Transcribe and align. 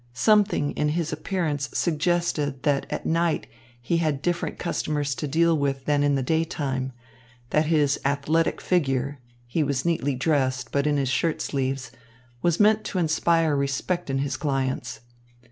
Something 0.13 0.71
in 0.71 0.89
his 0.89 1.13
appearance 1.13 1.69
suggested 1.77 2.63
that 2.63 2.87
at 2.89 3.05
night 3.05 3.45
he 3.79 3.97
had 3.97 4.23
different 4.23 4.57
customers 4.57 5.13
to 5.13 5.27
deal 5.27 5.55
with 5.55 5.85
than 5.85 6.01
in 6.01 6.15
the 6.15 6.23
daytime, 6.23 6.91
that 7.51 7.67
his 7.67 7.99
athletic 8.03 8.61
figure 8.61 9.19
he 9.45 9.61
was 9.61 9.85
neatly 9.85 10.15
dressed, 10.15 10.71
but 10.71 10.87
in 10.87 10.97
his 10.97 11.09
shirt 11.09 11.39
sleeves 11.39 11.91
was 12.41 12.59
meant 12.59 12.83
to 12.85 12.97
inspire 12.97 13.55
respect 13.55 14.09
in 14.09 14.17
his 14.17 14.37
clients. 14.37 15.01